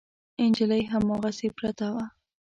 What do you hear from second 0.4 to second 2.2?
نجلۍ هماغسې پرته وه.